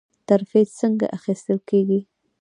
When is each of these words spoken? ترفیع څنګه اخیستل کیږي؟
ترفیع 0.29 0.67
څنګه 0.79 1.05
اخیستل 1.17 1.57
کیږي؟ 1.69 1.99